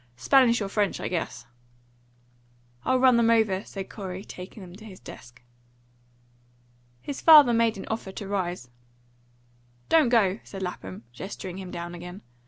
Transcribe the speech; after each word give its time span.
Spanish 0.17 0.59
or 0.63 0.67
French, 0.67 0.99
I 0.99 1.07
guess." 1.07 1.45
"I'll 2.83 2.97
run 2.99 3.17
them 3.17 3.29
over," 3.29 3.63
said 3.65 3.87
Corey, 3.91 4.25
taking 4.25 4.63
them 4.63 4.75
to 4.77 4.83
his 4.85 4.99
desk. 4.99 5.43
His 7.03 7.21
father 7.21 7.53
made 7.53 7.77
an 7.77 7.85
offer 7.87 8.11
to 8.13 8.27
rise. 8.27 8.71
"Don't 9.89 10.09
go," 10.09 10.39
said 10.43 10.63
Lapham, 10.63 11.03
gesturing 11.13 11.59
him 11.59 11.69
down 11.69 11.93
again. 11.93 12.23